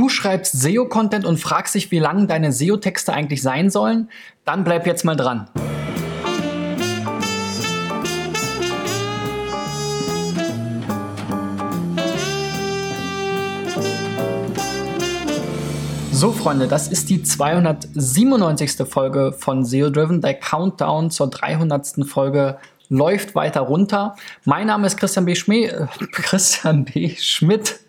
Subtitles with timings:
[0.00, 4.08] Du schreibst SEO-Content und fragst dich, wie lang deine SEO-Texte eigentlich sein sollen?
[4.46, 5.46] Dann bleib jetzt mal dran.
[16.10, 18.88] So, Freunde, das ist die 297.
[18.88, 20.22] Folge von SEO Driven.
[20.22, 22.06] Der Countdown zur 300.
[22.08, 22.56] Folge
[22.90, 24.16] läuft weiter runter.
[24.44, 25.34] Mein Name ist Christian B.
[25.34, 27.16] Schmidt, äh, Christian B.
[27.16, 27.80] Schmidt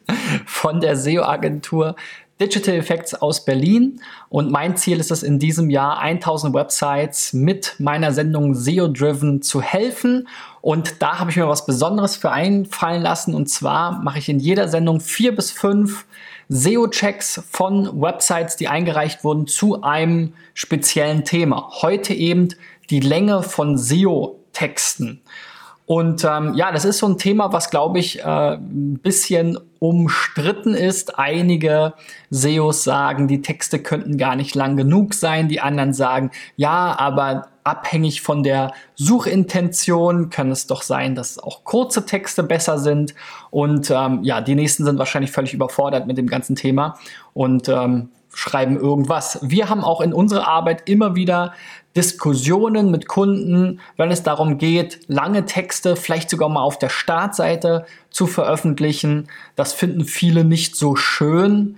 [0.45, 1.95] von der SEO-Agentur
[2.39, 4.02] Digital Effects aus Berlin.
[4.30, 9.41] Und mein Ziel ist es in diesem Jahr, 1000 Websites mit meiner Sendung SEO Driven
[9.44, 10.27] zu helfen.
[10.61, 13.36] Und da habe ich mir was Besonderes für einfallen lassen.
[13.36, 16.05] Und zwar mache ich in jeder Sendung vier bis fünf
[16.49, 21.70] SEO-Checks von Websites, die eingereicht wurden zu einem speziellen Thema.
[21.81, 22.49] Heute eben
[22.89, 23.77] die Länge von
[24.51, 25.21] SEO-Texten.
[25.85, 30.73] Und ähm, ja, das ist so ein Thema, was, glaube ich, äh, ein bisschen umstritten
[30.73, 31.19] ist.
[31.19, 31.93] Einige
[32.29, 35.49] SEOs sagen, die Texte könnten gar nicht lang genug sein.
[35.49, 41.65] Die anderen sagen, ja, aber abhängig von der Suchintention kann es doch sein, dass auch
[41.65, 43.13] kurze Texte besser sind.
[43.49, 46.97] Und ähm, ja, die nächsten sind wahrscheinlich völlig überfordert mit dem ganzen Thema.
[47.33, 49.39] Und ähm, schreiben irgendwas.
[49.41, 51.53] Wir haben auch in unserer Arbeit immer wieder
[51.95, 57.86] Diskussionen mit Kunden, wenn es darum geht, lange Texte vielleicht sogar mal auf der Startseite
[58.09, 59.28] zu veröffentlichen.
[59.56, 61.78] Das finden viele nicht so schön.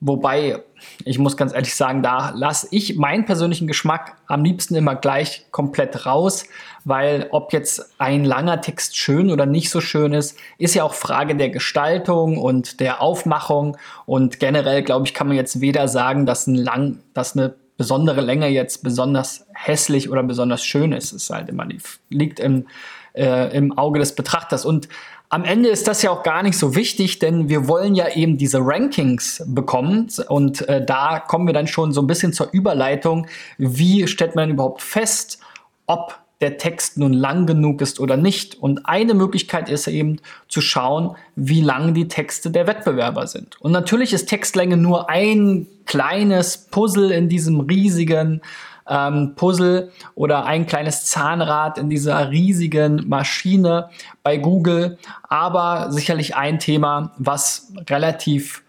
[0.00, 0.62] Wobei,
[1.04, 5.46] ich muss ganz ehrlich sagen, da lasse ich meinen persönlichen Geschmack am liebsten immer gleich
[5.50, 6.44] komplett raus,
[6.84, 10.94] weil ob jetzt ein langer Text schön oder nicht so schön ist, ist ja auch
[10.94, 13.76] Frage der Gestaltung und der Aufmachung.
[14.06, 18.20] Und generell, glaube ich, kann man jetzt weder sagen, dass ein lang, dass eine besondere
[18.20, 21.12] Länge jetzt besonders hässlich oder besonders schön ist.
[21.12, 21.66] Es ist halt immer,
[22.10, 22.66] liegt im,
[23.14, 24.66] äh, im Auge des Betrachters.
[24.66, 24.88] Und
[25.30, 28.36] am Ende ist das ja auch gar nicht so wichtig, denn wir wollen ja eben
[28.36, 33.26] diese Rankings bekommen und äh, da kommen wir dann schon so ein bisschen zur Überleitung.
[33.58, 35.38] Wie stellt man überhaupt fest,
[35.86, 38.54] ob der Text nun lang genug ist oder nicht?
[38.54, 43.60] Und eine Möglichkeit ist eben zu schauen, wie lang die Texte der Wettbewerber sind.
[43.60, 48.40] Und natürlich ist Textlänge nur ein kleines Puzzle in diesem riesigen
[48.88, 53.90] ähm, Puzzle oder ein kleines Zahnrad in dieser riesigen Maschine
[54.22, 58.62] bei Google, aber sicherlich ein Thema, was relativ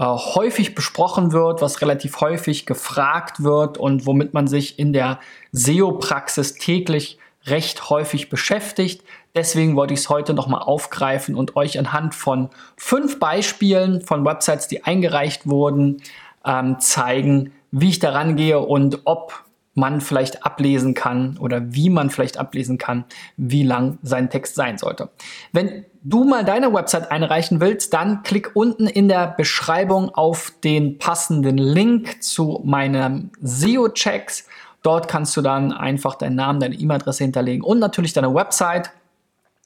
[0.00, 5.20] äh, häufig besprochen wird, was relativ häufig gefragt wird und womit man sich in der
[5.52, 9.04] SEO-Praxis täglich recht häufig beschäftigt.
[9.34, 14.68] Deswegen wollte ich es heute nochmal aufgreifen und euch anhand von fünf Beispielen von Websites,
[14.68, 16.02] die eingereicht wurden,
[16.46, 19.44] ähm, zeigen, wie ich daran gehe und ob
[19.74, 23.04] man vielleicht ablesen kann oder wie man vielleicht ablesen kann,
[23.36, 25.10] wie lang sein Text sein sollte.
[25.52, 30.98] Wenn du mal deine Website einreichen willst, dann klick unten in der Beschreibung auf den
[30.98, 34.46] passenden Link zu meinem SEO-Checks.
[34.82, 38.90] Dort kannst du dann einfach deinen Namen, deine E-Mail-Adresse hinterlegen und natürlich deine Website.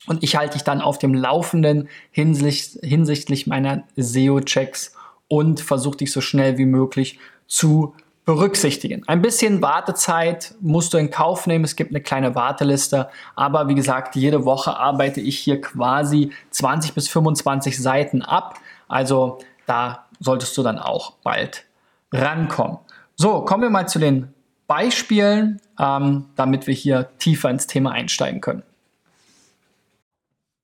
[0.07, 4.95] Und ich halte dich dann auf dem Laufenden hinsicht, hinsichtlich meiner SEO-Checks
[5.29, 9.07] und versuche dich so schnell wie möglich zu berücksichtigen.
[9.07, 11.65] Ein bisschen Wartezeit musst du in Kauf nehmen.
[11.65, 13.11] Es gibt eine kleine Warteliste.
[13.37, 18.59] Aber wie gesagt, jede Woche arbeite ich hier quasi 20 bis 25 Seiten ab.
[18.89, 21.67] Also da solltest du dann auch bald
[22.13, 22.79] rankommen.
[23.17, 24.33] So, kommen wir mal zu den
[24.67, 28.63] Beispielen, ähm, damit wir hier tiefer ins Thema einsteigen können.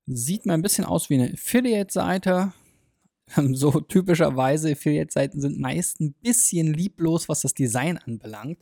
[0.06, 2.52] Sieht mal ein bisschen aus wie eine Affiliate-Seite.
[3.34, 8.58] So typischerweise Affiliate-Seiten sind meist ein bisschen lieblos, was das Design anbelangt.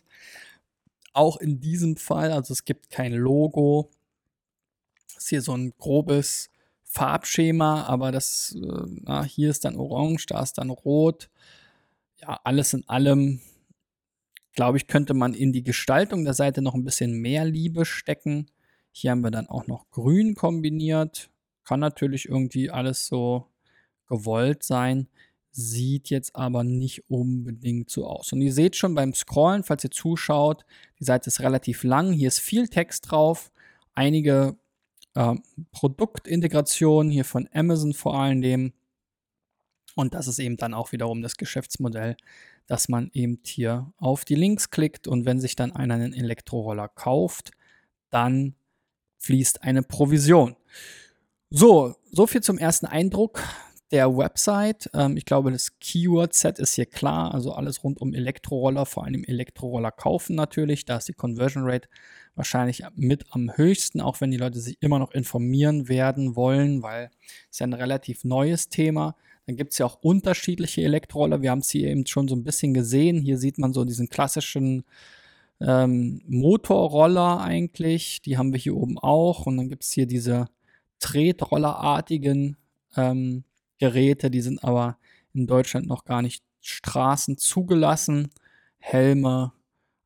[1.12, 3.90] Auch in diesem Fall, also es gibt kein Logo.
[5.16, 6.50] Ist hier so ein grobes
[6.84, 11.30] Farbschema, aber das, äh, na, hier ist dann orange, da ist dann rot.
[12.20, 13.40] Ja, alles in allem,
[14.52, 18.50] glaube ich, könnte man in die Gestaltung der Seite noch ein bisschen mehr Liebe stecken.
[18.92, 21.29] Hier haben wir dann auch noch grün kombiniert.
[21.64, 23.46] Kann natürlich irgendwie alles so
[24.06, 25.08] gewollt sein.
[25.52, 28.32] Sieht jetzt aber nicht unbedingt so aus.
[28.32, 30.64] Und ihr seht schon beim Scrollen, falls ihr zuschaut,
[30.98, 32.12] die Seite ist relativ lang.
[32.12, 33.50] Hier ist viel Text drauf.
[33.94, 34.56] Einige
[35.14, 35.34] äh,
[35.72, 38.72] Produktintegrationen hier von Amazon vor allem.
[39.96, 42.16] Und das ist eben dann auch wiederum das Geschäftsmodell,
[42.66, 46.88] dass man eben hier auf die Links klickt und wenn sich dann einer einen Elektroroller
[46.88, 47.50] kauft,
[48.10, 48.54] dann
[49.18, 50.56] fließt eine Provision.
[51.52, 53.42] So, so viel zum ersten Eindruck
[53.90, 54.88] der Website.
[54.94, 57.34] Ähm, ich glaube, das Keyword-Set ist hier klar.
[57.34, 60.84] Also alles rund um Elektroroller, vor allem Elektroroller kaufen natürlich.
[60.84, 61.88] Da ist die Conversion Rate
[62.36, 67.10] wahrscheinlich mit am höchsten, auch wenn die Leute sich immer noch informieren werden wollen, weil
[67.50, 69.16] es ja ein relativ neues Thema.
[69.46, 71.42] Dann gibt es ja auch unterschiedliche Elektroroller.
[71.42, 73.20] Wir haben es hier eben schon so ein bisschen gesehen.
[73.20, 74.84] Hier sieht man so diesen klassischen
[75.60, 78.22] ähm, Motorroller eigentlich.
[78.22, 79.46] Die haben wir hier oben auch.
[79.46, 80.46] Und dann gibt es hier diese
[81.00, 82.56] Tretrollerartigen
[82.96, 83.44] ähm,
[83.78, 84.30] Geräte.
[84.30, 84.98] Die sind aber
[85.32, 88.30] in Deutschland noch gar nicht Straßen zugelassen.
[88.78, 89.52] Helme.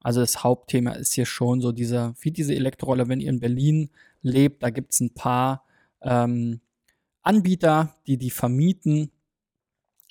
[0.00, 3.90] Also das Hauptthema ist hier schon so dieser, wie diese Elektroroller, wenn ihr in Berlin
[4.20, 5.64] lebt, da gibt es ein paar
[6.02, 6.60] ähm,
[7.22, 9.10] Anbieter, die die vermieten.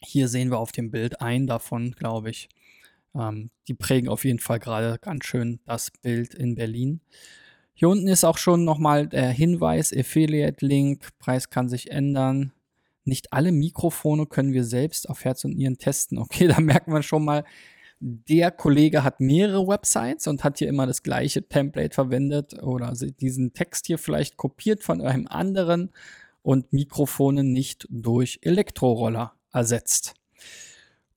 [0.02, 2.50] Hier sehen wir auf dem Bild einen davon, glaube ich.
[3.16, 7.02] Ähm, die prägen auf jeden Fall gerade ganz schön das Bild in Berlin.
[7.74, 12.54] Hier unten ist auch schon nochmal der Hinweis, Affiliate-Link, Preis kann sich ändern.
[13.04, 16.18] Nicht alle Mikrofone können wir selbst auf Herz und Nieren testen.
[16.18, 17.44] Okay, da merkt man schon mal,
[18.00, 23.54] der Kollege hat mehrere Websites und hat hier immer das gleiche Template verwendet oder diesen
[23.54, 25.92] Text hier vielleicht kopiert von einem anderen
[26.42, 30.16] und Mikrofone nicht durch Elektroroller ersetzt.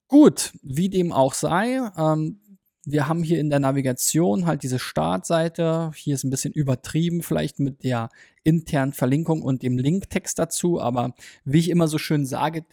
[0.08, 2.38] Gut, wie dem auch sei, ähm,
[2.86, 5.90] wir haben hier in der Navigation halt diese Startseite.
[5.96, 8.10] Hier ist ein bisschen übertrieben vielleicht mit der
[8.44, 10.80] internen Verlinkung und dem Linktext dazu.
[10.80, 11.12] Aber
[11.44, 12.64] wie ich immer so schön sage,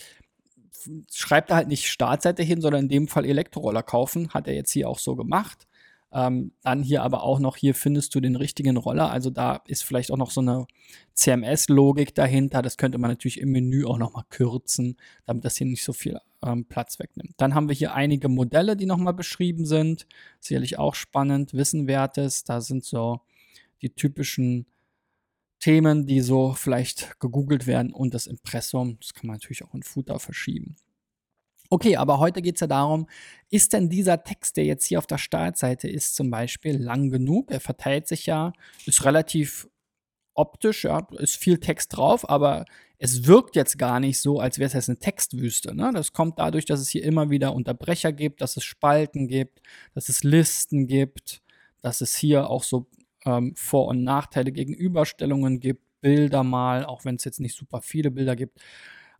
[1.12, 4.30] schreibt er halt nicht Startseite hin, sondern in dem Fall Elektroroller kaufen.
[4.30, 5.68] Hat er jetzt hier auch so gemacht.
[6.14, 9.10] Ähm, dann hier aber auch noch, hier findest du den richtigen Roller.
[9.10, 10.68] Also da ist vielleicht auch noch so eine
[11.16, 12.62] CMS-Logik dahinter.
[12.62, 15.92] Das könnte man natürlich im Menü auch noch mal kürzen, damit das hier nicht so
[15.92, 17.34] viel ähm, Platz wegnimmt.
[17.38, 20.06] Dann haben wir hier einige Modelle, die nochmal beschrieben sind.
[20.40, 22.44] Sicherlich auch spannend, Wissenwertes.
[22.44, 23.22] Da sind so
[23.82, 24.68] die typischen
[25.60, 28.98] Themen, die so vielleicht gegoogelt werden und das Impressum.
[29.00, 30.76] Das kann man natürlich auch in Footer verschieben.
[31.70, 33.08] Okay, aber heute geht es ja darum,
[33.50, 37.52] ist denn dieser Text, der jetzt hier auf der Startseite ist, zum Beispiel lang genug?
[37.52, 38.54] Er verteilt sich ja,
[38.86, 39.68] ist relativ
[40.36, 42.66] optisch, ja, ist viel Text drauf, aber
[42.98, 45.76] es wirkt jetzt gar nicht so, als wäre es jetzt eine Textwüste.
[45.76, 45.92] Ne?
[45.94, 49.62] Das kommt dadurch, dass es hier immer wieder Unterbrecher gibt, dass es Spalten gibt,
[49.94, 51.42] dass es Listen gibt,
[51.82, 52.88] dass es hier auch so
[53.26, 58.12] ähm, Vor- und Nachteile, Gegenüberstellungen gibt, Bilder mal, auch wenn es jetzt nicht super viele
[58.12, 58.60] Bilder gibt.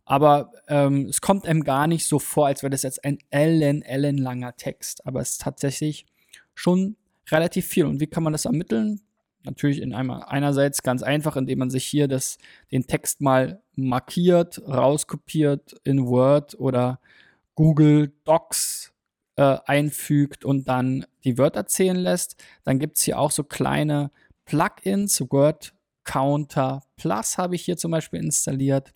[0.04, 3.82] Aber ähm, es kommt einem gar nicht so vor, als wäre das jetzt ein ellen,
[3.82, 5.06] ellenlanger Text.
[5.06, 6.06] Aber es ist tatsächlich
[6.54, 6.96] schon
[7.30, 7.86] relativ viel.
[7.86, 9.00] Und wie kann man das ermitteln?
[9.44, 12.38] Natürlich in einmal, einerseits ganz einfach, indem man sich hier das,
[12.72, 16.98] den Text mal markiert, rauskopiert in Word oder
[17.54, 18.92] Google Docs
[19.36, 22.42] äh, einfügt und dann die Wörter zählen lässt.
[22.64, 24.10] Dann gibt es hier auch so kleine
[24.44, 25.74] Plugins, Word
[26.04, 28.92] Counter Plus habe ich hier zum Beispiel installiert.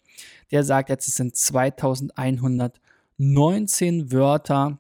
[0.51, 4.79] Der sagt jetzt, es sind 2119 Wörter,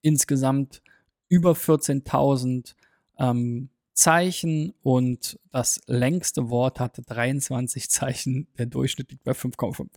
[0.00, 0.82] insgesamt
[1.28, 2.74] über 14.000
[3.18, 3.68] ähm,
[3.98, 9.88] Zeichen und das längste Wort hatte 23 Zeichen, der Durchschnitt liegt bei 5,5.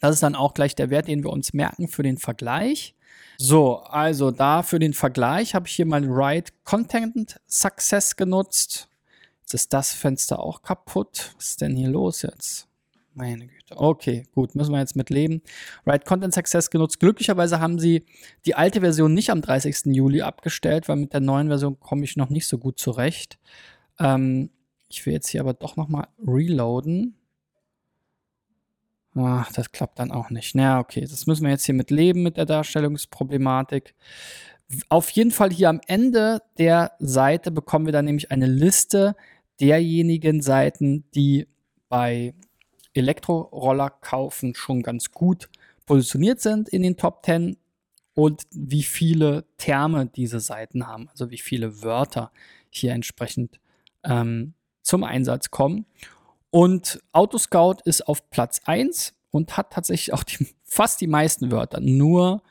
[0.00, 2.96] Das ist dann auch gleich der Wert, den wir uns merken für den Vergleich.
[3.38, 8.88] So, also da für den Vergleich habe ich hier mal Write Content Success genutzt.
[9.42, 11.32] Jetzt ist das Fenster auch kaputt.
[11.36, 12.66] Was ist denn hier los jetzt?
[13.14, 13.76] Meine Güte.
[13.76, 15.40] Okay, gut, müssen wir jetzt mit leben.
[15.84, 16.98] Write Content Success genutzt.
[16.98, 18.04] Glücklicherweise haben sie
[18.44, 19.94] die alte Version nicht am 30.
[19.94, 23.38] Juli abgestellt, weil mit der neuen Version komme ich noch nicht so gut zurecht.
[24.00, 24.50] Ähm,
[24.88, 27.14] ich will jetzt hier aber doch nochmal reloaden.
[29.16, 30.56] Ach, das klappt dann auch nicht.
[30.56, 33.94] Na, okay, das müssen wir jetzt hier mit leben mit der Darstellungsproblematik.
[34.88, 39.14] Auf jeden Fall hier am Ende der Seite bekommen wir dann nämlich eine Liste
[39.60, 41.46] derjenigen Seiten, die
[41.88, 42.34] bei
[42.94, 45.48] Elektroroller kaufen schon ganz gut
[45.86, 47.56] positioniert sind in den Top 10
[48.14, 52.30] und wie viele Terme diese Seiten haben, also wie viele Wörter
[52.70, 53.60] hier entsprechend
[54.04, 55.86] ähm, zum Einsatz kommen.
[56.50, 61.80] Und Autoscout ist auf Platz 1 und hat tatsächlich auch die, fast die meisten Wörter.
[61.80, 62.42] Nur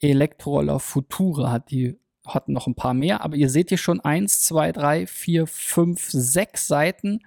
[0.00, 4.42] Elektroroller Futura hat die hat noch ein paar mehr, aber ihr seht hier schon 1,
[4.42, 7.20] 2, 3, 4, 5, 6 Seiten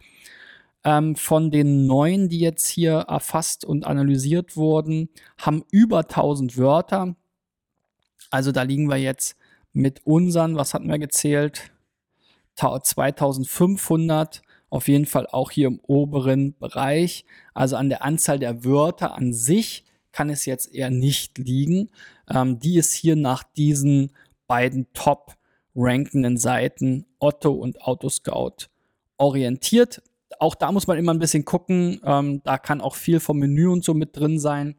[0.83, 7.15] ähm, von den neun, die jetzt hier erfasst und analysiert wurden, haben über 1000 Wörter.
[8.29, 9.37] Also da liegen wir jetzt
[9.73, 11.71] mit unseren, was hatten wir gezählt?
[12.55, 17.25] 2500 auf jeden Fall auch hier im oberen Bereich.
[17.53, 21.89] Also an der Anzahl der Wörter an sich kann es jetzt eher nicht liegen.
[22.29, 24.11] Ähm, die ist hier nach diesen
[24.47, 25.35] beiden top
[25.75, 28.67] rankenden Seiten Otto und Autoscout
[29.17, 30.01] orientiert.
[30.39, 31.99] Auch da muss man immer ein bisschen gucken.
[32.03, 34.75] Ähm, da kann auch viel vom Menü und so mit drin sein.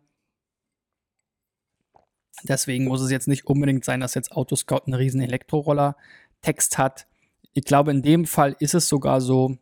[2.44, 7.06] Deswegen muss es jetzt nicht unbedingt sein, dass jetzt Autoscout einen riesen Elektroroller-Text hat.
[7.52, 9.58] Ich glaube, in dem Fall ist es sogar so,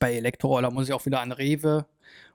[0.00, 1.86] bei Elektroroller muss ich auch wieder an Rewe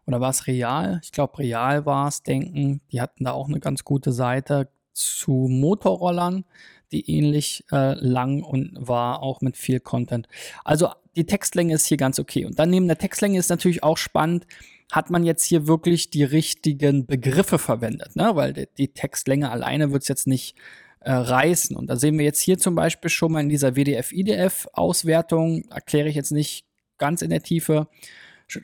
[0.05, 1.00] oder war es Real?
[1.03, 2.81] Ich glaube, Real war es, denken.
[2.91, 6.45] Die hatten da auch eine ganz gute Seite zu Motorrollern,
[6.91, 10.27] die ähnlich äh, lang und war, auch mit viel Content.
[10.63, 12.45] Also die Textlänge ist hier ganz okay.
[12.45, 14.45] Und dann neben der Textlänge ist natürlich auch spannend,
[14.91, 18.36] hat man jetzt hier wirklich die richtigen Begriffe verwendet, ne?
[18.36, 20.55] weil die, die Textlänge alleine wird es jetzt nicht
[21.00, 21.75] äh, reißen.
[21.75, 26.15] Und da sehen wir jetzt hier zum Beispiel schon mal in dieser WDF-IDF-Auswertung, erkläre ich
[26.15, 26.65] jetzt nicht
[26.98, 27.88] ganz in der Tiefe.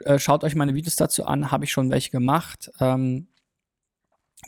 [0.05, 2.71] Äh, schaut euch meine Videos dazu an, habe ich schon welche gemacht.
[2.79, 3.27] Ähm,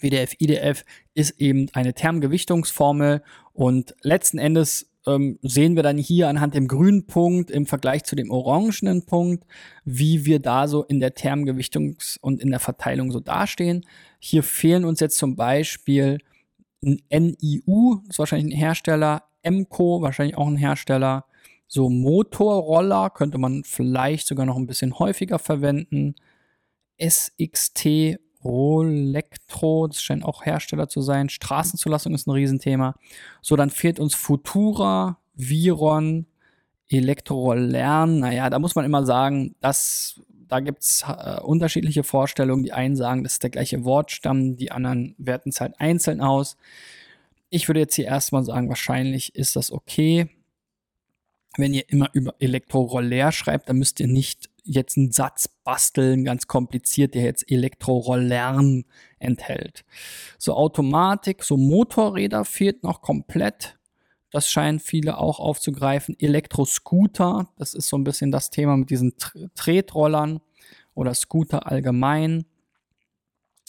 [0.02, 6.56] WDF, IDF ist eben eine Termgewichtungsformel und letzten Endes ähm, sehen wir dann hier anhand
[6.56, 9.46] dem grünen Punkt im Vergleich zu dem orangenen Punkt,
[9.86, 13.86] wie wir da so in der Termgewichtungs- und in der Verteilung so dastehen.
[14.20, 16.20] Hier fehlen uns jetzt zum Beispiel
[16.84, 21.26] ein NIU, ist wahrscheinlich ein Hersteller, MCO, wahrscheinlich auch ein Hersteller,
[21.68, 26.14] so Motorroller könnte man vielleicht sogar noch ein bisschen häufiger verwenden.
[27.02, 31.30] SXT Rolektro, das scheint auch Hersteller zu sein.
[31.30, 32.96] Straßenzulassung ist ein Riesenthema.
[33.42, 36.26] So, dann fehlt uns Futura, Viron,
[36.90, 38.20] Elektrolern.
[38.20, 42.64] Naja, da muss man immer sagen, dass da gibt es äh, unterschiedliche Vorstellungen.
[42.64, 46.58] Die einen sagen, das ist der gleiche Wortstamm, die anderen werten es halt einzeln aus.
[47.50, 50.30] Ich würde jetzt hier erstmal sagen, wahrscheinlich ist das okay
[51.58, 56.48] wenn ihr immer über Elektroroller schreibt, dann müsst ihr nicht jetzt einen Satz basteln, ganz
[56.48, 58.86] kompliziert, der jetzt Elektrorollern
[59.20, 59.84] enthält.
[60.38, 63.78] So Automatik, so Motorräder fehlt noch komplett.
[64.32, 66.16] Das scheinen viele auch aufzugreifen.
[66.18, 69.14] Elektroscooter, das ist so ein bisschen das Thema mit diesen
[69.56, 70.40] Tretrollern
[70.96, 72.46] oder Scooter allgemein.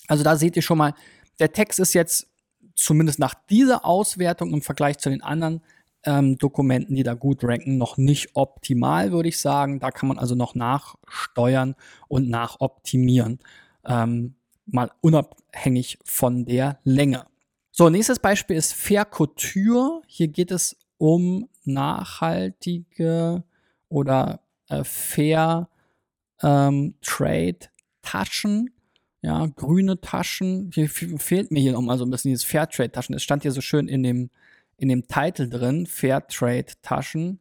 [0.06, 0.94] Also da seht ihr schon mal,
[1.38, 2.28] der Text ist jetzt
[2.74, 5.60] zumindest nach dieser Auswertung im Vergleich zu den anderen
[6.04, 9.80] ähm, Dokumenten, die da gut ranken, noch nicht optimal, würde ich sagen.
[9.80, 11.74] Da kann man also noch nachsteuern
[12.08, 13.38] und nachoptimieren.
[13.84, 14.34] Ähm,
[14.66, 17.26] mal unabhängig von der Länge.
[17.70, 20.02] So, nächstes Beispiel ist Fair Couture.
[20.06, 23.42] Hier geht es um nachhaltige
[23.88, 25.68] oder äh, Fair
[26.42, 27.58] ähm, Trade
[28.02, 28.70] Taschen.
[29.22, 30.70] Ja, grüne Taschen.
[30.74, 33.14] Hier fehlt mir hier noch mal so ein bisschen dieses Fairtrade Taschen.
[33.14, 34.30] Es stand hier so schön in dem
[34.84, 37.40] in dem Titel drin, Fairtrade-Taschen.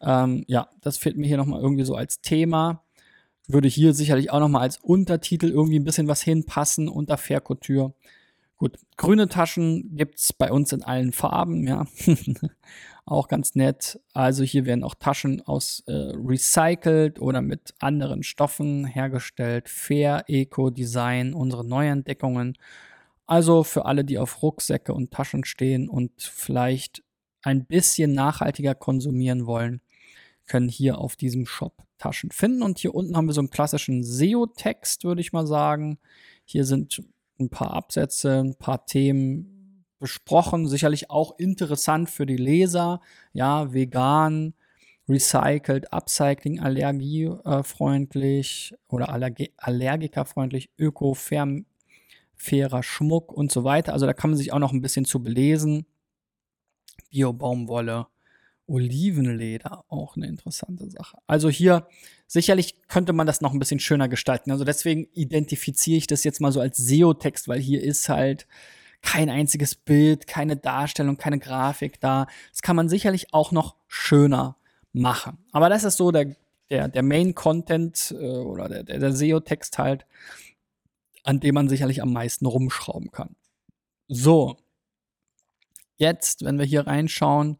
[0.00, 2.84] Ähm, ja, das fehlt mir hier nochmal irgendwie so als Thema.
[3.48, 7.94] Würde hier sicherlich auch nochmal als Untertitel irgendwie ein bisschen was hinpassen unter Fair Couture.
[8.56, 11.86] Gut, grüne Taschen gibt es bei uns in allen Farben, ja.
[13.06, 14.00] auch ganz nett.
[14.12, 19.68] Also hier werden auch Taschen aus äh, recycelt oder mit anderen Stoffen hergestellt.
[19.68, 22.56] Fair, Eco, Design, unsere Neuentdeckungen.
[23.26, 27.02] Also für alle, die auf Rucksäcke und Taschen stehen und vielleicht
[27.42, 29.80] ein bisschen nachhaltiger konsumieren wollen,
[30.46, 32.62] können hier auf diesem Shop Taschen finden.
[32.62, 35.98] Und hier unten haben wir so einen klassischen SEO-Text, würde ich mal sagen.
[36.44, 37.02] Hier sind
[37.40, 40.68] ein paar Absätze, ein paar Themen besprochen.
[40.68, 43.00] Sicherlich auch interessant für die Leser.
[43.32, 44.54] Ja, vegan,
[45.08, 51.46] recycelt, upcycling, allergiefreundlich oder allerg allergikerfreundlich, öko, fair,
[52.36, 53.92] fairer Schmuck und so weiter.
[53.92, 55.86] Also da kann man sich auch noch ein bisschen zu belesen.
[57.10, 58.06] Bio-Baumwolle,
[58.66, 61.18] Olivenleder, auch eine interessante Sache.
[61.26, 61.86] Also hier
[62.26, 64.50] sicherlich könnte man das noch ein bisschen schöner gestalten.
[64.50, 68.46] Also deswegen identifiziere ich das jetzt mal so als SEO-Text, weil hier ist halt
[69.02, 72.26] kein einziges Bild, keine Darstellung, keine Grafik da.
[72.50, 74.56] Das kann man sicherlich auch noch schöner
[74.92, 75.38] machen.
[75.52, 76.34] Aber das ist so der,
[76.70, 80.06] der, der Main-Content äh, oder der, der, der SEO-Text halt,
[81.24, 83.34] an dem man sicherlich am meisten rumschrauben kann.
[84.06, 84.58] So,
[85.96, 87.58] jetzt, wenn wir hier reinschauen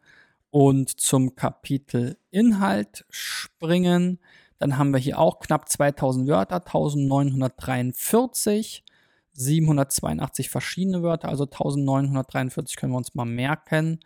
[0.51, 4.21] und zum Kapitel Inhalt springen,
[4.59, 8.85] dann haben wir hier auch knapp 2000 Wörter, 1943,
[9.33, 13.99] 782 verschiedene Wörter, also 1943 können wir uns mal merken.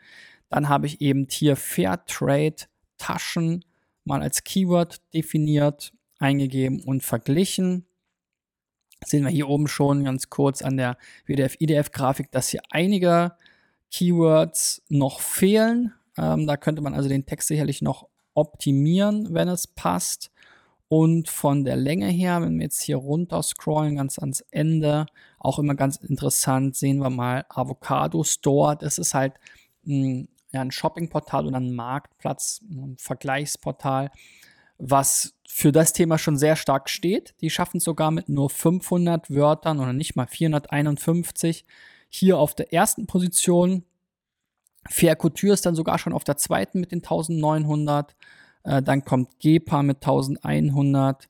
[0.48, 2.64] Dann habe ich eben hier Fairtrade
[2.96, 3.66] Taschen
[4.04, 7.87] mal als Keyword definiert, eingegeben und verglichen.
[9.04, 13.32] Sehen wir hier oben schon ganz kurz an der WDF-IDF-Grafik, dass hier einige
[13.90, 15.92] Keywords noch fehlen.
[16.16, 20.30] Ähm, da könnte man also den Text sicherlich noch optimieren, wenn es passt.
[20.88, 25.06] Und von der Länge her, wenn wir jetzt hier runter scrollen, ganz ans Ende,
[25.38, 28.76] auch immer ganz interessant, sehen wir mal Avocado Store.
[28.76, 29.34] Das ist halt
[29.86, 34.10] ein, ja, ein Shoppingportal und ein Marktplatz, ein Vergleichsportal,
[34.78, 37.34] was für das Thema schon sehr stark steht.
[37.40, 41.64] Die schaffen es sogar mit nur 500 Wörtern oder nicht mal 451
[42.08, 43.84] hier auf der ersten Position.
[44.88, 48.14] Fair Couture ist dann sogar schon auf der zweiten mit den 1900.
[48.62, 51.28] Äh, dann kommt Gepa mit 1100,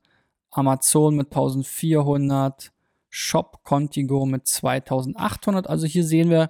[0.50, 2.73] Amazon mit 1400,
[3.09, 5.67] Shop Contigo mit 2800.
[5.69, 6.49] Also hier sehen wir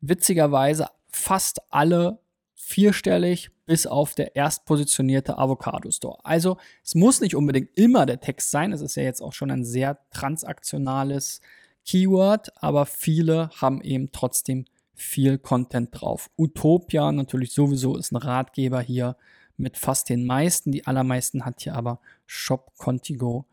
[0.00, 2.18] witzigerweise fast alle
[2.56, 6.18] vierstellig bis auf der erstpositionierte Avocado Store.
[6.24, 8.72] Also es muss nicht unbedingt immer der Text sein.
[8.72, 11.40] Es ist ja jetzt auch schon ein sehr transaktionales
[11.84, 16.30] Keyword, aber viele haben eben trotzdem viel Content drauf.
[16.38, 19.16] Utopia natürlich sowieso ist ein Ratgeber hier
[19.58, 20.72] mit fast den meisten.
[20.72, 23.46] Die allermeisten hat hier aber Shop, Contigo,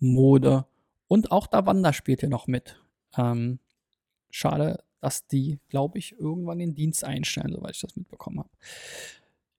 [0.00, 0.66] Mode
[1.06, 2.80] und auch Davanda spielt hier noch mit.
[3.16, 3.60] Ähm,
[4.30, 8.50] schade, dass die, glaube ich, irgendwann den Dienst einstellen, soweit ich das mitbekommen habe.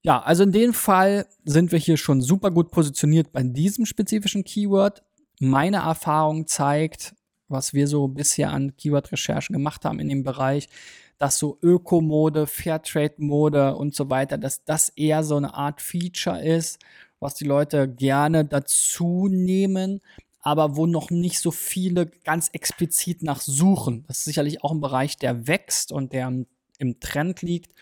[0.02, 4.44] Ja, also in dem Fall sind wir hier schon super gut positioniert bei diesem spezifischen
[4.44, 5.04] Keyword.
[5.40, 7.16] Meine Erfahrung zeigt,
[7.50, 10.70] was wir so bisher an Keyword-Recherchen gemacht haben in dem Bereich,
[11.18, 16.80] dass so Ökomode, Fairtrade-Mode und so weiter, dass das eher so eine Art Feature ist,
[17.20, 20.00] was die Leute gerne dazu nehmen,
[20.42, 24.06] aber wo noch nicht so viele ganz explizit nach suchen.
[24.08, 26.46] Das ist sicherlich auch ein Bereich, der wächst und der
[26.78, 27.74] im Trend liegt.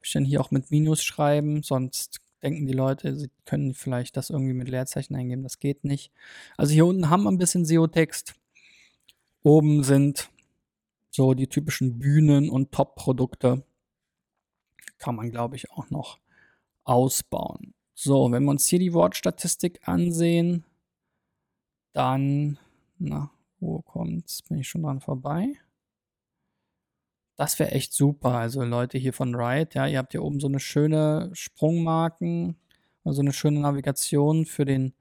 [0.03, 4.29] Ich dann hier auch mit Minus schreiben, sonst denken die Leute, sie können vielleicht das
[4.29, 5.43] irgendwie mit Leerzeichen eingeben.
[5.43, 6.12] Das geht nicht.
[6.57, 8.34] Also hier unten haben wir ein bisschen SEO-Text.
[9.43, 10.29] Oben sind
[11.12, 13.63] so die typischen Bühnen und Top-Produkte.
[14.97, 16.19] Kann man, glaube ich, auch noch
[16.84, 17.73] ausbauen.
[17.93, 20.63] So, wenn wir uns hier die Wortstatistik ansehen,
[21.93, 22.60] dann,
[22.99, 24.41] na, wo kommt's?
[24.43, 25.54] Bin ich schon dran vorbei?
[27.38, 28.36] Das wäre echt super.
[28.36, 32.58] Also Leute hier von Riot, ja, ihr habt hier oben so eine schöne Sprungmarken
[33.04, 34.93] Also eine schöne Navigation für den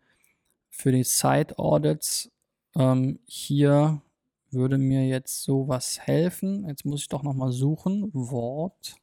[0.71, 2.31] für die Site Audits.
[2.75, 4.03] Ähm, hier
[4.51, 6.67] würde mir jetzt sowas helfen.
[6.69, 8.11] Jetzt muss ich doch noch mal suchen.
[8.15, 8.97] Wort.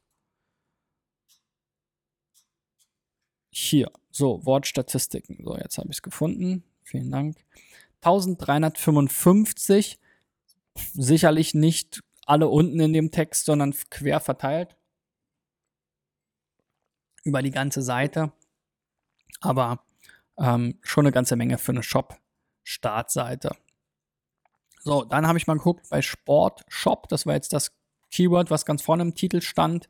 [3.50, 3.90] Hier.
[4.10, 5.38] So, Wortstatistiken.
[5.44, 6.64] So, jetzt habe ich es gefunden.
[6.82, 7.36] Vielen Dank.
[8.02, 9.98] 1355.
[10.92, 14.76] Sicherlich nicht alle unten in dem Text, sondern quer verteilt.
[17.24, 18.32] Über die ganze Seite.
[19.40, 19.84] Aber
[20.38, 23.56] ähm, schon eine ganze Menge für eine Shop-Startseite.
[24.80, 27.08] So, dann habe ich mal geguckt bei Sport Shop.
[27.08, 27.72] Das war jetzt das
[28.10, 29.88] Keyword, was ganz vorne im Titel stand.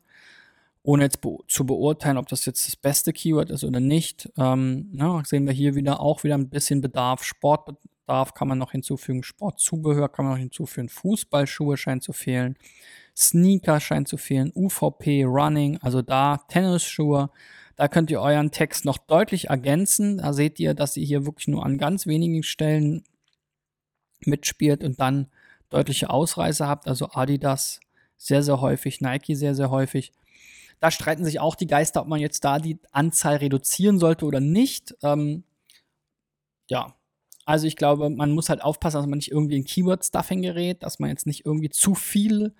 [0.81, 4.31] Ohne jetzt be zu beurteilen, ob das jetzt das beste Keyword ist oder nicht.
[4.37, 7.23] Ähm, ja, sehen wir hier wieder auch wieder ein bisschen Bedarf.
[8.09, 9.21] Sportbedarf kann man noch hinzufügen.
[9.21, 10.89] Sportzubehör kann man noch hinzufügen.
[10.89, 12.57] Fußballschuhe scheint zu fehlen.
[13.15, 14.51] Sneaker scheint zu fehlen.
[14.55, 17.29] UVP, Running, also da Tennisschuhe.
[17.75, 20.17] Da könnt ihr euren Text noch deutlich ergänzen.
[20.17, 23.03] Da seht ihr, dass ihr hier wirklich nur an ganz wenigen Stellen
[24.25, 25.27] mitspielt und dann
[25.69, 26.87] deutliche Ausreißer habt.
[26.87, 27.79] Also Adidas
[28.17, 30.11] sehr, sehr häufig, Nike sehr, sehr häufig.
[30.79, 34.39] Da streiten sich auch die Geister, ob man jetzt da die Anzahl reduzieren sollte oder
[34.39, 34.95] nicht.
[35.03, 35.43] Ähm,
[36.69, 36.95] ja,
[37.49, 40.99] also ich glaube, man muss halt aufpassen, dass man nicht irgendwie in Keyword-Stuffing gerät, dass
[40.99, 42.53] man jetzt nicht irgendwie zu viel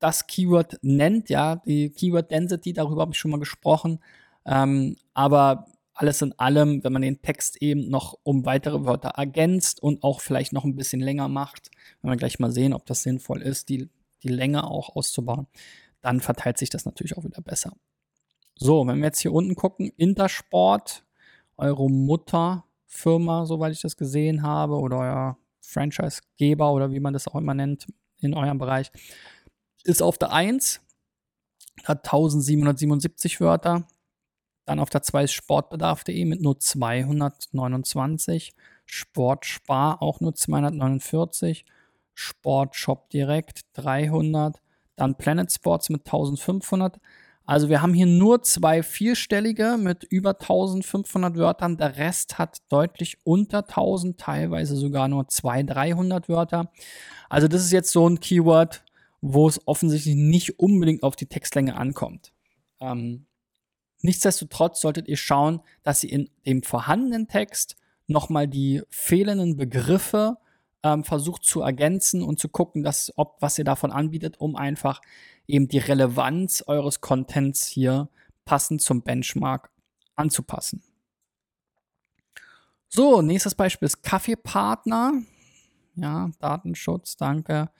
[0.00, 1.30] das Keyword nennt.
[1.30, 4.00] Ja, die Keyword Density, darüber habe ich schon mal gesprochen.
[4.44, 9.82] Ähm, aber alles in allem, wenn man den Text eben noch um weitere Wörter ergänzt
[9.82, 11.70] und auch vielleicht noch ein bisschen länger macht,
[12.02, 13.88] wenn wir gleich mal sehen, ob das sinnvoll ist, die,
[14.22, 15.46] die Länge auch auszubauen,
[16.02, 17.72] dann verteilt sich das natürlich auch wieder besser.
[18.56, 21.06] So, wenn wir jetzt hier unten gucken, Intersport,
[21.56, 21.90] eure
[22.88, 27.54] Mutterfirma, soweit ich das gesehen habe, oder euer Franchisegeber oder wie man das auch immer
[27.54, 27.86] nennt
[28.20, 28.90] in eurem Bereich,
[29.84, 30.80] ist auf der 1,
[31.84, 33.86] hat 1777 Wörter.
[34.64, 38.54] Dann auf der 2 ist sportbedarf.de mit nur 229.
[38.84, 41.64] Sportspar auch nur 249.
[42.14, 44.60] Sportshop direkt 300.
[44.96, 46.98] Dann Planet Sports mit 1500.
[47.48, 51.78] Also wir haben hier nur zwei vierstellige mit über 1500 Wörtern.
[51.78, 56.70] Der Rest hat deutlich unter 1000, teilweise sogar nur 200, 300 Wörter.
[57.30, 58.84] Also das ist jetzt so ein Keyword,
[59.22, 62.34] wo es offensichtlich nicht unbedingt auf die Textlänge ankommt.
[62.80, 63.24] Ähm,
[64.02, 70.36] Nichtsdestotrotz solltet ihr schauen, dass ihr in dem vorhandenen Text nochmal die fehlenden Begriffe
[70.82, 75.00] ähm, versucht zu ergänzen und zu gucken, dass, ob was ihr davon anbietet, um einfach
[75.48, 78.08] eben die Relevanz eures Contents hier
[78.44, 79.70] passend zum Benchmark
[80.14, 80.82] anzupassen.
[82.88, 85.22] So, nächstes Beispiel ist Kaffeepartner.
[85.96, 87.70] Ja, Datenschutz, danke.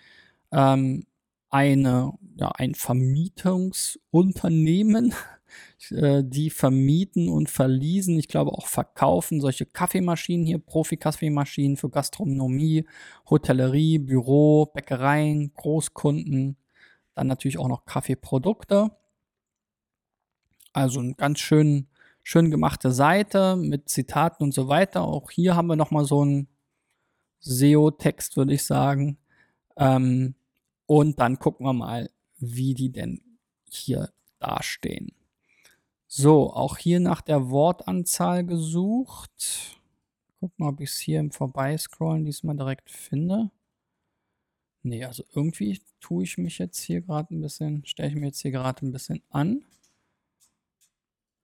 [0.50, 1.04] Ähm,
[1.50, 5.14] eine, ja, ein Vermietungsunternehmen
[5.90, 12.84] äh, die vermieten und verließen, ich glaube auch verkaufen solche Kaffeemaschinen hier, Profi-Kaffeemaschinen für Gastronomie,
[13.30, 16.58] Hotellerie, Büro, Bäckereien, Großkunden,
[17.18, 18.90] dann natürlich auch noch Kaffeeprodukte.
[20.72, 21.88] Also eine ganz schön,
[22.22, 25.02] schön gemachte Seite mit Zitaten und so weiter.
[25.02, 26.48] Auch hier haben wir nochmal so einen
[27.40, 29.18] SEO-Text, würde ich sagen.
[29.76, 30.34] Ähm,
[30.86, 33.20] und dann gucken wir mal, wie die denn
[33.68, 35.12] hier dastehen.
[36.06, 39.80] So, auch hier nach der Wortanzahl gesucht.
[40.40, 43.50] Guck mal, ob ich es hier im Vorbeiscrollen diesmal direkt finde.
[44.82, 48.40] Nee, also irgendwie tue ich mich jetzt hier gerade ein bisschen, stelle ich mir jetzt
[48.40, 49.64] hier gerade ein bisschen an.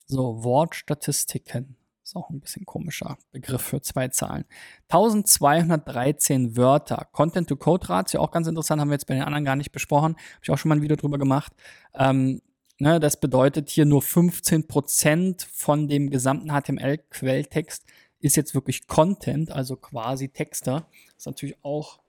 [0.07, 1.77] So, Wortstatistiken.
[2.03, 4.45] Ist auch ein bisschen komischer Begriff für zwei Zahlen.
[4.89, 7.09] 1213 Wörter.
[7.13, 10.15] Content-to-Code-Ratio, auch ganz interessant, haben wir jetzt bei den anderen gar nicht besprochen.
[10.15, 11.53] Habe ich auch schon mal ein Video drüber gemacht.
[11.95, 12.43] Ähm,
[12.81, 17.85] Ne, das bedeutet hier nur 15% von dem gesamten HTML-Quelltext
[18.19, 20.85] ist jetzt wirklich Content, also quasi Texte.
[21.17, 22.01] Ist natürlich auch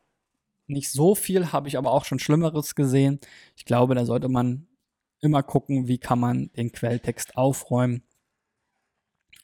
[0.68, 3.20] nicht so viel, habe ich aber auch schon Schlimmeres gesehen.
[3.56, 4.68] Ich glaube, da sollte man
[5.22, 8.04] immer gucken, wie kann man den Quelltext aufräumen.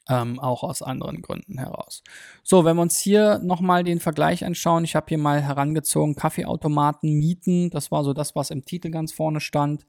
[0.08, 2.02] Ähm, auch aus anderen Gründen heraus.
[2.42, 7.12] So, wenn wir uns hier nochmal den Vergleich anschauen, ich habe hier mal herangezogen, Kaffeeautomaten
[7.14, 9.86] mieten, das war so das, was im Titel ganz vorne stand.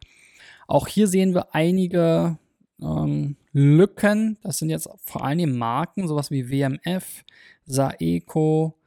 [0.67, 2.38] Auch hier sehen wir einige
[2.80, 4.38] ähm, Lücken.
[4.43, 7.24] Das sind jetzt vor allem Marken, sowas wie WMF,
[7.65, 8.78] Saeco,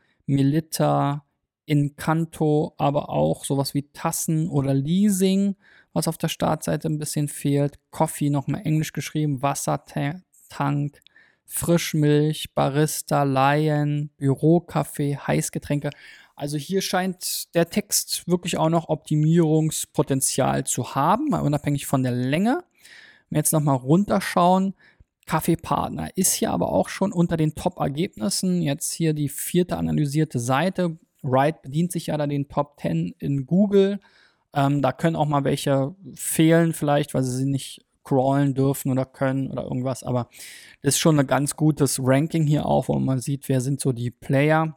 [1.66, 5.56] Melita, Encanto, aber auch sowas wie Tassen oder Leasing,
[5.92, 7.78] was auf der Startseite ein bisschen fehlt.
[7.90, 10.22] Coffee nochmal englisch geschrieben, Wassertank,
[11.44, 15.90] Frischmilch, Barista, Lion, Bürokaffee, Heißgetränke.
[16.34, 22.64] Also hier scheint der Text wirklich auch noch Optimierungspotenzial zu haben, unabhängig von der Länge.
[23.28, 24.74] Wenn wir jetzt nochmal runterschauen,
[25.26, 28.62] Kaffeepartner ist hier aber auch schon unter den Top-Ergebnissen.
[28.62, 30.98] Jetzt hier die vierte analysierte Seite.
[31.30, 34.00] Wright bedient sich ja da den Top 10 in Google.
[34.54, 39.04] Ähm, da können auch mal welche fehlen, vielleicht, weil sie sie nicht crawlen dürfen oder
[39.04, 40.02] können oder irgendwas.
[40.02, 40.28] Aber
[40.82, 43.92] das ist schon ein ganz gutes Ranking hier auch, wo man sieht, wer sind so
[43.92, 44.76] die Player.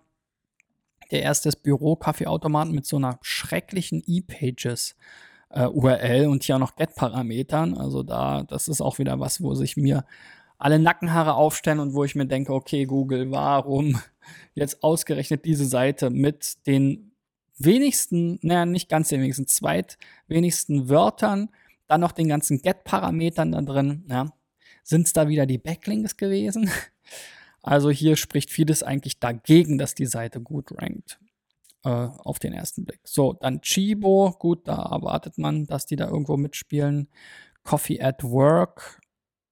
[1.12, 4.96] Der erste ist Büro-Kaffeeautomaten mit so einer schrecklichen E-Pages.
[5.52, 7.76] Äh, URL und hier auch noch Get-Parametern.
[7.76, 10.06] Also da, das ist auch wieder was, wo sich mir
[10.60, 14.00] alle Nackenhaare aufstellen und wo ich mir denke, okay, Google, warum
[14.54, 17.14] jetzt ausgerechnet diese Seite mit den
[17.58, 21.50] wenigsten, naja, nicht ganz den wenigsten, zweitwenigsten Wörtern,
[21.88, 24.32] dann noch den ganzen Get-Parametern da drin, ja.
[24.84, 26.70] Sind es da wieder die Backlinks gewesen?
[27.62, 31.20] Also hier spricht vieles eigentlich dagegen, dass die Seite gut rankt.
[31.84, 33.02] Äh, auf den ersten Blick.
[33.04, 37.10] So, dann Chibo, gut, da erwartet man, dass die da irgendwo mitspielen.
[37.64, 38.99] Coffee at Work,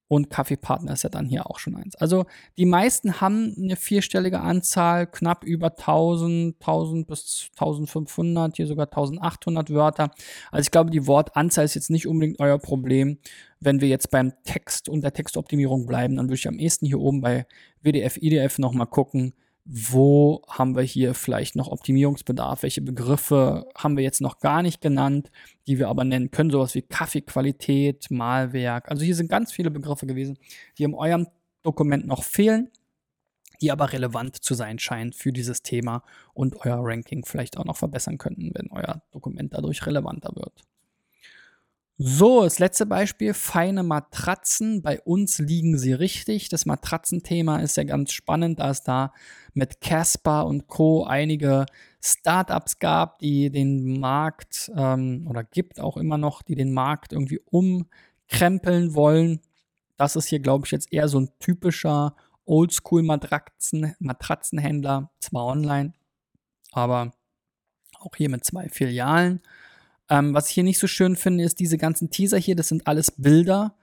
[0.08, 1.94] und Kaffeepartner ist ja dann hier auch schon eins.
[1.96, 2.24] Also
[2.56, 9.70] die meisten haben eine vierstellige Anzahl, knapp über 1000, 1000 bis 1500, hier sogar 1800
[9.70, 10.10] Wörter.
[10.50, 13.18] Also ich glaube, die Wortanzahl ist jetzt nicht unbedingt euer Problem.
[13.60, 17.00] Wenn wir jetzt beim Text und der Textoptimierung bleiben, dann würde ich am ehesten hier
[17.00, 17.46] oben bei
[17.82, 19.34] WDF, IDF nochmal gucken,
[19.70, 24.80] wo haben wir hier vielleicht noch Optimierungsbedarf, welche Begriffe haben wir jetzt noch gar nicht
[24.80, 25.30] genannt,
[25.66, 28.90] die wir aber nennen können, sowas wie Kaffeequalität, Malwerk.
[28.90, 30.38] Also hier sind ganz viele Begriffe gewesen,
[30.78, 31.26] die in eurem
[31.62, 32.70] Dokument noch fehlen,
[33.60, 36.02] die aber relevant zu sein scheinen für dieses Thema
[36.32, 40.62] und euer Ranking vielleicht auch noch verbessern könnten, wenn euer Dokument dadurch relevanter wird.
[42.00, 44.82] So, das letzte Beispiel, feine Matratzen.
[44.82, 46.48] Bei uns liegen sie richtig.
[46.48, 49.12] Das Matratzenthema ist ja ganz spannend, da es da
[49.52, 51.02] mit Casper und Co.
[51.04, 51.66] einige
[52.00, 57.40] Startups gab, die den Markt ähm, oder gibt auch immer noch, die den Markt irgendwie
[57.46, 59.40] umkrempeln wollen.
[59.96, 65.94] Das ist hier, glaube ich, jetzt eher so ein typischer Oldschool-Matratzen, Matratzenhändler, zwar online,
[66.70, 67.10] aber
[67.98, 69.42] auch hier mit zwei Filialen.
[70.10, 72.86] Ähm, was ich hier nicht so schön finde, ist diese ganzen Teaser hier, das sind
[72.86, 73.74] alles Bilder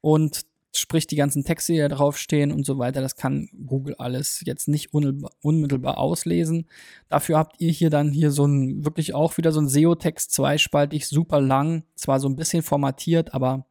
[0.00, 4.42] und sprich die ganzen Texte, die da draufstehen und so weiter, das kann Google alles
[4.44, 6.66] jetzt nicht unmittelbar auslesen.
[7.08, 11.06] Dafür habt ihr hier dann hier so ein, wirklich auch wieder so ein SEO-Text, zweispaltig,
[11.06, 13.66] super lang, zwar so ein bisschen formatiert, aber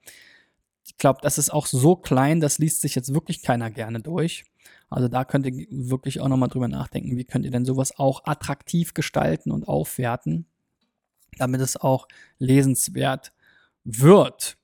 [0.85, 4.45] ich glaube, das ist auch so klein, das liest sich jetzt wirklich keiner gerne durch.
[4.89, 8.25] Also da könnt ihr wirklich auch nochmal drüber nachdenken, wie könnt ihr denn sowas auch
[8.25, 10.45] attraktiv gestalten und aufwerten
[11.37, 13.33] damit es auch lesenswert
[13.83, 14.57] wird.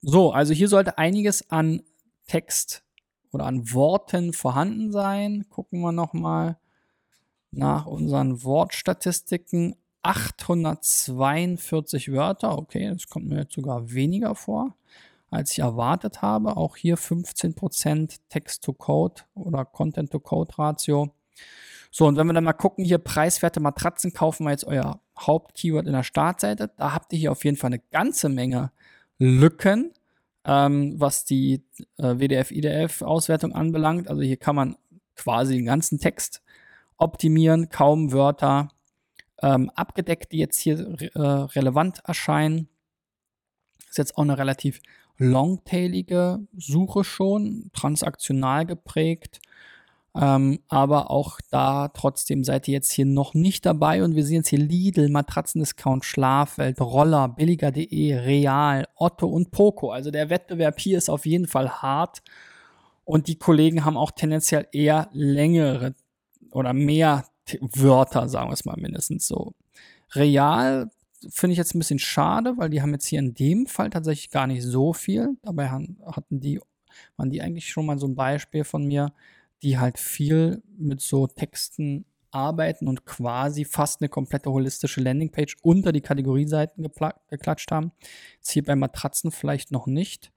[0.00, 1.82] So, also hier sollte einiges an
[2.26, 2.84] Text
[3.32, 5.48] oder an Worten vorhanden sein.
[5.50, 6.58] Gucken wir nochmal
[7.50, 9.74] nach unseren Wortstatistiken.
[10.02, 14.76] 842 Wörter, okay, das kommt mir jetzt sogar weniger vor,
[15.28, 16.56] als ich erwartet habe.
[16.56, 21.12] Auch hier 15% Text-to-Code oder Content-to-Code-Ratio.
[21.90, 25.86] So, und wenn wir dann mal gucken, hier preiswerte Matratzen kaufen wir jetzt euer Hauptkeyword
[25.86, 26.70] in der Startseite.
[26.76, 28.72] Da habt ihr hier auf jeden Fall eine ganze Menge
[29.18, 29.92] Lücken,
[30.44, 31.64] ähm, was die
[31.98, 34.08] äh, WDF-IDF-Auswertung anbelangt.
[34.08, 34.76] Also hier kann man
[35.16, 36.42] quasi den ganzen Text
[36.96, 38.68] optimieren, kaum Wörter
[39.42, 40.78] ähm, abgedeckt, die jetzt hier
[41.14, 42.68] äh, relevant erscheinen.
[43.88, 44.80] Ist jetzt auch eine relativ
[45.16, 49.40] longtailige Suche schon, transaktional geprägt.
[50.20, 54.38] Ähm, aber auch da trotzdem seid ihr jetzt hier noch nicht dabei und wir sehen
[54.38, 59.90] jetzt hier Lidl, Matratzendiscount, Schlafwelt, Roller, billiger.de, Real, Otto und Poco.
[59.90, 62.22] Also der Wettbewerb hier ist auf jeden Fall hart
[63.04, 65.94] und die Kollegen haben auch tendenziell eher längere
[66.50, 67.24] oder mehr
[67.60, 69.54] Wörter, sagen wir es mal mindestens so.
[70.14, 70.90] Real
[71.30, 74.30] finde ich jetzt ein bisschen schade, weil die haben jetzt hier in dem Fall tatsächlich
[74.30, 75.36] gar nicht so viel.
[75.42, 76.60] Dabei hatten die,
[77.16, 79.12] waren die eigentlich schon mal so ein Beispiel von mir,
[79.62, 85.92] die halt viel mit so Texten arbeiten und quasi fast eine komplette holistische Landingpage unter
[85.92, 86.86] die Kategorieseiten
[87.28, 87.92] geklatscht haben.
[88.36, 90.32] Jetzt hier bei Matratzen vielleicht noch nicht.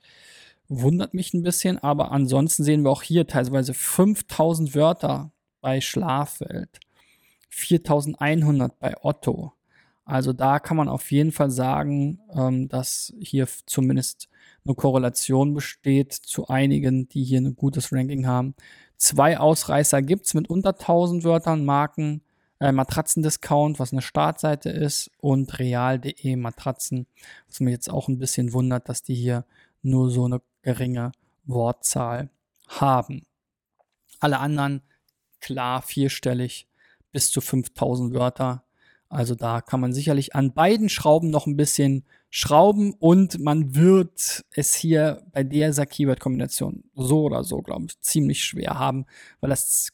[0.67, 6.79] Wundert mich ein bisschen, aber ansonsten sehen wir auch hier teilweise 5000 Wörter bei Schlafwelt,
[7.49, 9.53] 4100 bei Otto.
[10.11, 14.27] Also da kann man auf jeden Fall sagen, ähm, dass hier zumindest
[14.65, 18.53] eine Korrelation besteht zu einigen, die hier ein gutes Ranking haben.
[18.97, 22.23] Zwei Ausreißer gibt es mit unter 1000 Wörtern, Marken,
[22.59, 27.07] äh, Matratzendiscount, was eine Startseite ist, und real.de Matratzen,
[27.47, 29.45] was mich jetzt auch ein bisschen wundert, dass die hier
[29.81, 31.13] nur so eine geringe
[31.45, 32.29] Wortzahl
[32.67, 33.21] haben.
[34.19, 34.81] Alle anderen
[35.39, 36.67] klar vierstellig
[37.13, 38.65] bis zu 5000 Wörter.
[39.11, 44.45] Also da kann man sicherlich an beiden Schrauben noch ein bisschen schrauben und man wird
[44.55, 49.05] es hier bei dieser Keyword-Kombination so oder so, glaube ich, ziemlich schwer haben,
[49.41, 49.89] weil das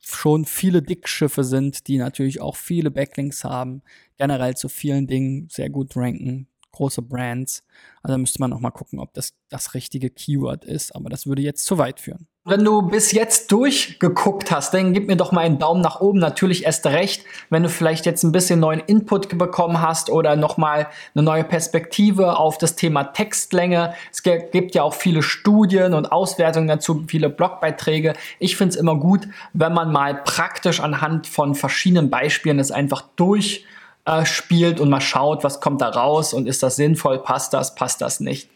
[0.00, 3.80] schon viele Dickschiffe sind, die natürlich auch viele Backlinks haben,
[4.18, 7.64] generell zu vielen Dingen sehr gut ranken, große Brands.
[8.02, 11.40] Also müsste man noch mal gucken, ob das das richtige Keyword ist, aber das würde
[11.40, 12.28] jetzt zu weit führen.
[12.44, 16.18] Wenn du bis jetzt durchgeguckt hast, dann gib mir doch mal einen Daumen nach oben.
[16.18, 20.56] Natürlich erst recht, wenn du vielleicht jetzt ein bisschen neuen Input bekommen hast oder noch
[20.56, 23.94] mal eine neue Perspektive auf das Thema Textlänge.
[24.10, 28.14] Es gibt ja auch viele Studien und Auswertungen dazu, viele Blogbeiträge.
[28.40, 33.04] Ich finde es immer gut, wenn man mal praktisch anhand von verschiedenen Beispielen es einfach
[33.14, 33.64] durch
[34.04, 37.76] äh, spielt und mal schaut, was kommt da raus und ist das sinnvoll, passt das,
[37.76, 38.50] passt das nicht.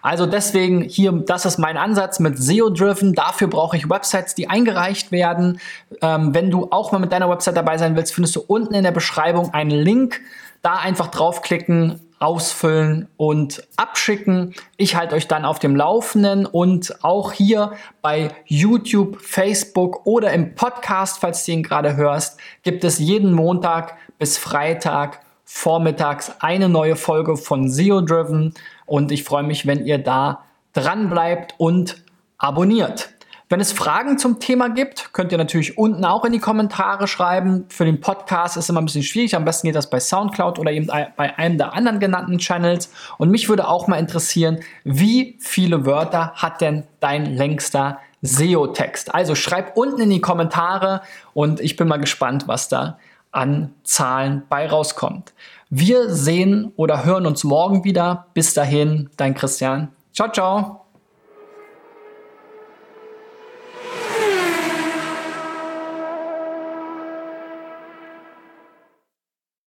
[0.00, 3.12] Also deswegen hier, das ist mein Ansatz mit SEO-Driven.
[3.14, 5.60] Dafür brauche ich Websites, die eingereicht werden.
[6.00, 8.84] Ähm, wenn du auch mal mit deiner Website dabei sein willst, findest du unten in
[8.84, 10.20] der Beschreibung einen Link.
[10.62, 14.54] Da einfach draufklicken, ausfüllen und abschicken.
[14.76, 20.54] Ich halte euch dann auf dem Laufenden und auch hier bei YouTube, Facebook oder im
[20.54, 26.94] Podcast, falls du ihn gerade hörst, gibt es jeden Montag bis Freitag vormittags eine neue
[26.94, 28.54] Folge von SEO Driven
[28.86, 32.04] und ich freue mich, wenn ihr da dran bleibt und
[32.38, 33.14] abonniert.
[33.48, 37.64] Wenn es Fragen zum Thema gibt, könnt ihr natürlich unten auch in die Kommentare schreiben.
[37.68, 39.34] Für den Podcast ist immer ein bisschen schwierig.
[39.34, 42.92] Am besten geht das bei SoundCloud oder eben bei einem der anderen genannten Channels.
[43.18, 49.12] Und mich würde auch mal interessieren, wie viele Wörter hat denn dein längster SEO-Text?
[49.12, 51.02] Also schreib unten in die Kommentare
[51.34, 52.98] und ich bin mal gespannt, was da
[53.32, 55.32] an Zahlen bei rauskommt.
[55.70, 58.26] Wir sehen oder hören uns morgen wieder.
[58.34, 59.88] Bis dahin, dein Christian.
[60.12, 60.81] Ciao, ciao.